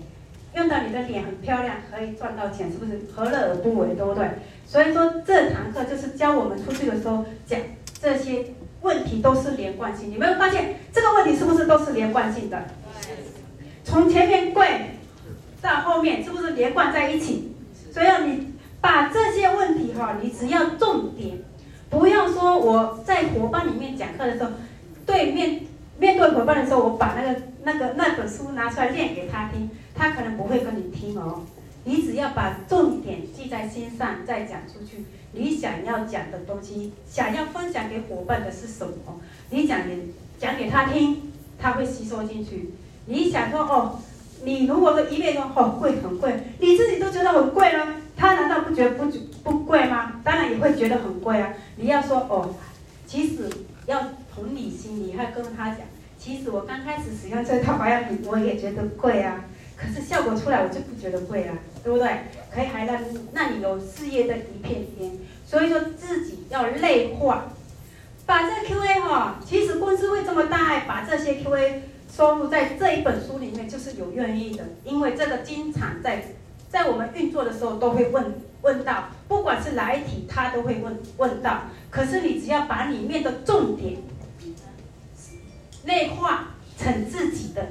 [0.56, 3.00] 用到你的脸很漂亮，可以赚到钱，是不是？
[3.16, 4.28] 何乐而不为，对不对？
[4.66, 7.60] 所以说这堂课就是教我们出去的时候讲
[8.02, 8.46] 这些
[8.82, 10.10] 问题都是连贯性。
[10.10, 12.64] 你没有发现这个问题是不是都是连贯性的？
[13.84, 14.92] 从前面贵
[15.62, 17.56] 到后面是不是连贯在一起？
[17.92, 21.38] 所以要你把这些问题哈，你只要重点，
[21.90, 24.52] 不要说我在伙伴里面讲课的时候，
[25.06, 25.62] 对面
[26.00, 29.70] 面对伙伴的时候，我把那个那个那本书拿出来念给他听，
[30.02, 31.44] 他可能不会跟你听哦。
[31.84, 35.06] 你只要把重点记在心上，再讲出去。
[35.34, 39.22] 你想要讲的东西，想要分享给伙伴的是什么？
[39.52, 40.00] 你讲给
[40.40, 42.72] 讲给他听，他会吸收进去。
[43.06, 44.00] 你想说哦，
[44.44, 47.88] 你如果说一味说哦贵很贵，你自己都觉得很贵了，
[48.18, 49.06] 他难道不觉得不
[49.44, 50.20] 不贵吗？
[50.24, 51.54] 当然也会觉得很贵啊。
[51.76, 52.56] 你要说哦，
[53.06, 53.48] 其实
[53.86, 54.02] 要
[54.34, 55.82] 同理心，你还跟他讲，
[56.18, 59.46] 其实我刚开始使用这套保养品，我也觉得贵啊。
[59.82, 61.54] 可是效果出来，我就不觉得贵了，
[61.84, 62.08] 对不对？
[62.54, 63.02] 可以还让
[63.34, 65.12] 让你有事业的一片天。
[65.44, 67.46] 所以说自己要内化，
[68.28, 71.82] 把这 Q&A 哈，其实公司会这么大爱把这些 Q&A
[72.16, 74.64] 收入在这一本书里面，就是有愿意的。
[74.86, 76.26] 因为这个经常在
[76.70, 81.64] 在我们运作的时候都会问问到，不管是哪一题，他都会问问到。
[81.90, 83.98] 可是你只要把里面的重点
[85.86, 87.66] 内化成自己的。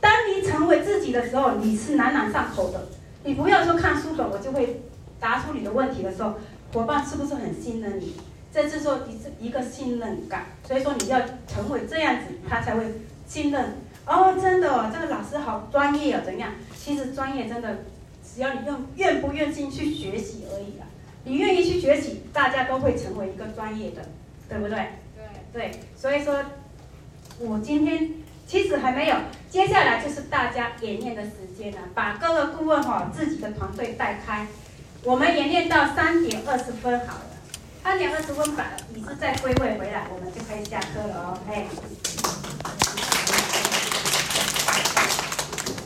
[0.00, 2.86] 当你成为自己的时候，你是朗朗上口的。
[3.24, 4.82] 你不要说看书本，我就会
[5.18, 6.34] 答出你的问题的时候，
[6.72, 8.14] 伙伴是不是很信任你？
[8.52, 12.84] 这是说你是一个信任感，所以说你要成为这样子，他才会
[13.26, 13.76] 信任。
[14.06, 16.52] 哦，真的哦，这个老师好专业哦，怎样？
[16.74, 17.80] 其实专业真的，
[18.24, 20.86] 只要你愿愿不愿意去学习而已啦。
[21.24, 24.02] 你愿意去学习，大家都会成为一个专业的，
[24.48, 24.78] 对不对？
[25.52, 26.42] 对对，所以说，
[27.40, 28.10] 我今天。
[28.48, 29.14] 其实还没有，
[29.50, 31.78] 接下来就是大家演练的时间了。
[31.94, 34.46] 把各个顾问哈自己的团队带开，
[35.04, 37.20] 我们演练到三点二十分好了。
[37.84, 41.38] 三点二十分把椅子再归位回来，我们就可以下课了哦。
[41.50, 41.66] 哎。